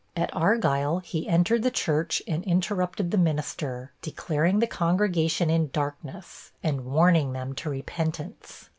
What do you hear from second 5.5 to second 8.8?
in darkness, and warning them to repentance.